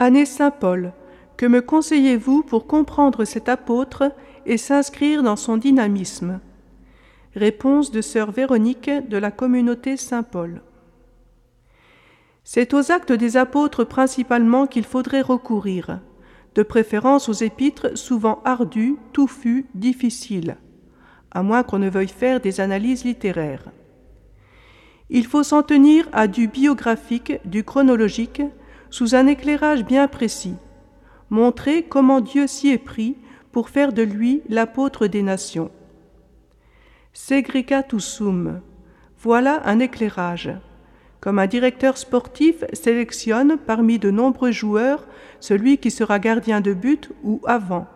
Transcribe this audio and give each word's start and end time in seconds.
Année 0.00 0.26
Saint 0.26 0.52
Paul, 0.52 0.92
que 1.36 1.44
me 1.44 1.60
conseillez-vous 1.60 2.44
pour 2.44 2.68
comprendre 2.68 3.24
cet 3.24 3.48
apôtre 3.48 4.12
et 4.46 4.56
s'inscrire 4.56 5.24
dans 5.24 5.34
son 5.34 5.56
dynamisme? 5.56 6.38
Réponse 7.34 7.90
de 7.90 8.00
sœur 8.00 8.30
Véronique 8.30 8.92
de 9.08 9.16
la 9.16 9.32
communauté 9.32 9.96
Saint 9.96 10.22
Paul. 10.22 10.62
C'est 12.44 12.74
aux 12.74 12.92
actes 12.92 13.10
des 13.10 13.36
apôtres 13.36 13.82
principalement 13.82 14.68
qu'il 14.68 14.84
faudrait 14.84 15.20
recourir, 15.20 15.98
de 16.54 16.62
préférence 16.62 17.28
aux 17.28 17.32
épîtres 17.32 17.98
souvent 17.98 18.40
ardues, 18.44 18.98
touffues, 19.12 19.66
difficiles, 19.74 20.58
à 21.32 21.42
moins 21.42 21.64
qu'on 21.64 21.80
ne 21.80 21.90
veuille 21.90 22.06
faire 22.06 22.40
des 22.40 22.60
analyses 22.60 23.04
littéraires. 23.04 23.64
Il 25.10 25.26
faut 25.26 25.42
s'en 25.42 25.64
tenir 25.64 26.08
à 26.12 26.28
du 26.28 26.46
biographique, 26.46 27.40
du 27.44 27.64
chronologique, 27.64 28.42
sous 28.90 29.14
un 29.14 29.26
éclairage 29.26 29.84
bien 29.84 30.08
précis, 30.08 30.56
montrer 31.30 31.82
comment 31.82 32.20
Dieu 32.20 32.46
s'y 32.46 32.70
est 32.70 32.78
pris 32.78 33.16
pour 33.52 33.68
faire 33.68 33.92
de 33.92 34.02
lui 34.02 34.42
l'apôtre 34.48 35.06
des 35.06 35.22
nations. 35.22 35.70
Segricatusum, 37.12 38.60
voilà 39.18 39.62
un 39.64 39.80
éclairage. 39.80 40.50
Comme 41.20 41.40
un 41.40 41.48
directeur 41.48 41.98
sportif 41.98 42.64
sélectionne 42.72 43.58
parmi 43.58 43.98
de 43.98 44.10
nombreux 44.10 44.52
joueurs 44.52 45.08
celui 45.40 45.78
qui 45.78 45.90
sera 45.90 46.18
gardien 46.18 46.60
de 46.60 46.72
but 46.72 47.10
ou 47.24 47.40
avant. 47.44 47.86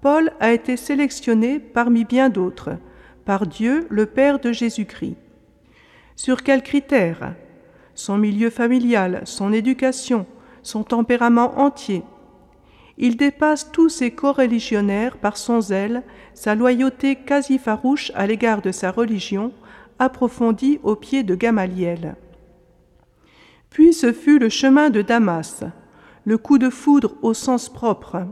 Paul 0.00 0.32
a 0.40 0.52
été 0.52 0.76
sélectionné 0.76 1.58
parmi 1.58 2.04
bien 2.04 2.28
d'autres, 2.28 2.78
par 3.24 3.46
Dieu 3.46 3.86
le 3.90 4.06
Père 4.06 4.38
de 4.38 4.52
Jésus-Christ. 4.52 5.16
Sur 6.14 6.42
quels 6.42 6.62
critères? 6.62 7.34
Son 7.96 8.18
milieu 8.18 8.50
familial, 8.50 9.22
son 9.24 9.54
éducation, 9.54 10.26
son 10.62 10.84
tempérament 10.84 11.58
entier. 11.58 12.02
Il 12.98 13.16
dépasse 13.16 13.72
tous 13.72 13.88
ses 13.88 14.10
coreligionnaires 14.10 15.16
par 15.16 15.38
son 15.38 15.62
zèle, 15.62 16.02
sa 16.34 16.54
loyauté 16.54 17.16
quasi 17.16 17.58
farouche 17.58 18.12
à 18.14 18.26
l'égard 18.26 18.60
de 18.60 18.70
sa 18.70 18.90
religion, 18.90 19.50
approfondie 19.98 20.78
au 20.82 20.94
pied 20.94 21.22
de 21.22 21.34
Gamaliel. 21.34 22.16
Puis 23.70 23.94
ce 23.94 24.12
fut 24.12 24.38
le 24.38 24.50
chemin 24.50 24.90
de 24.90 25.00
Damas, 25.00 25.64
le 26.26 26.36
coup 26.36 26.58
de 26.58 26.68
foudre 26.68 27.14
au 27.22 27.32
sens 27.32 27.70
propre, 27.70 28.26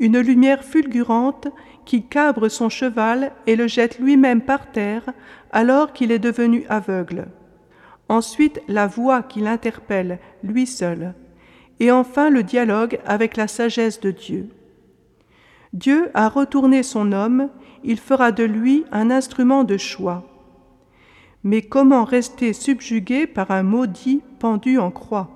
une 0.00 0.18
lumière 0.18 0.64
fulgurante 0.64 1.46
qui 1.84 2.02
cabre 2.02 2.48
son 2.48 2.68
cheval 2.68 3.30
et 3.46 3.54
le 3.54 3.68
jette 3.68 4.00
lui-même 4.00 4.40
par 4.40 4.72
terre 4.72 5.04
alors 5.52 5.92
qu'il 5.92 6.10
est 6.10 6.18
devenu 6.18 6.64
aveugle. 6.68 7.28
Ensuite 8.10 8.60
la 8.66 8.88
voix 8.88 9.22
qui 9.22 9.38
l'interpelle, 9.38 10.18
lui 10.42 10.66
seul. 10.66 11.14
Et 11.78 11.92
enfin 11.92 12.28
le 12.28 12.42
dialogue 12.42 12.98
avec 13.06 13.36
la 13.36 13.46
sagesse 13.46 14.00
de 14.00 14.10
Dieu. 14.10 14.48
Dieu 15.72 16.10
a 16.14 16.28
retourné 16.28 16.82
son 16.82 17.12
homme, 17.12 17.50
il 17.84 18.00
fera 18.00 18.32
de 18.32 18.42
lui 18.42 18.84
un 18.90 19.12
instrument 19.12 19.62
de 19.62 19.76
choix. 19.76 20.24
Mais 21.44 21.62
comment 21.62 22.02
rester 22.02 22.52
subjugué 22.52 23.28
par 23.28 23.52
un 23.52 23.62
maudit 23.62 24.22
pendu 24.40 24.76
en 24.76 24.90
croix? 24.90 25.30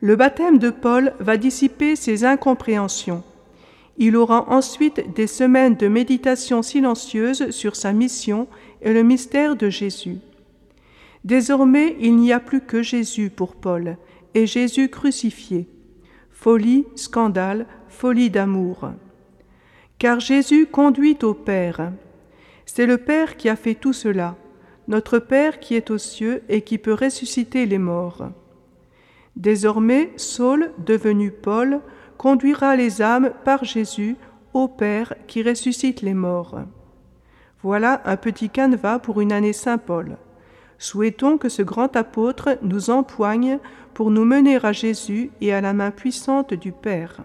Le 0.00 0.14
baptême 0.14 0.58
de 0.58 0.70
Paul 0.70 1.12
va 1.18 1.36
dissiper 1.36 1.96
ces 1.96 2.24
incompréhensions. 2.24 3.24
Il 3.98 4.16
aura 4.16 4.48
ensuite 4.48 5.12
des 5.16 5.26
semaines 5.26 5.74
de 5.74 5.88
méditation 5.88 6.62
silencieuse 6.62 7.50
sur 7.50 7.74
sa 7.74 7.92
mission 7.92 8.46
et 8.80 8.92
le 8.92 9.02
mystère 9.02 9.56
de 9.56 9.70
Jésus. 9.70 10.18
Désormais, 11.24 11.96
il 12.00 12.16
n'y 12.16 12.32
a 12.32 12.40
plus 12.40 12.60
que 12.60 12.82
Jésus 12.82 13.30
pour 13.30 13.56
Paul, 13.56 13.96
et 14.34 14.46
Jésus 14.46 14.88
crucifié. 14.88 15.68
Folie, 16.30 16.86
scandale, 16.94 17.66
folie 17.88 18.30
d'amour. 18.30 18.90
Car 19.98 20.20
Jésus 20.20 20.66
conduit 20.66 21.18
au 21.22 21.34
Père. 21.34 21.92
C'est 22.66 22.86
le 22.86 22.98
Père 22.98 23.36
qui 23.36 23.48
a 23.48 23.56
fait 23.56 23.74
tout 23.74 23.92
cela 23.92 24.36
notre 24.88 25.18
Père 25.18 25.60
qui 25.60 25.74
est 25.74 25.90
aux 25.90 25.98
cieux 25.98 26.42
et 26.48 26.62
qui 26.62 26.78
peut 26.78 26.94
ressusciter 26.94 27.66
les 27.66 27.78
morts. 27.78 28.28
Désormais, 29.36 30.12
Saul, 30.16 30.72
devenu 30.78 31.30
Paul, 31.30 31.80
conduira 32.18 32.76
les 32.76 33.02
âmes 33.02 33.32
par 33.44 33.64
Jésus 33.64 34.16
au 34.52 34.68
Père 34.68 35.14
qui 35.26 35.42
ressuscite 35.42 36.02
les 36.02 36.14
morts. 36.14 36.60
Voilà 37.62 38.02
un 38.04 38.16
petit 38.16 38.50
canevas 38.50 38.98
pour 38.98 39.20
une 39.20 39.32
année 39.32 39.52
Saint 39.52 39.78
Paul. 39.78 40.16
Souhaitons 40.78 41.38
que 41.38 41.48
ce 41.48 41.62
grand 41.62 41.96
apôtre 41.96 42.58
nous 42.62 42.90
empoigne 42.90 43.58
pour 43.94 44.10
nous 44.10 44.24
mener 44.24 44.58
à 44.64 44.72
Jésus 44.72 45.30
et 45.40 45.52
à 45.52 45.60
la 45.60 45.72
main 45.72 45.90
puissante 45.90 46.54
du 46.54 46.72
Père. 46.72 47.22